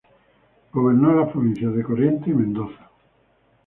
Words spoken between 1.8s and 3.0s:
Corrientes y Mendoza.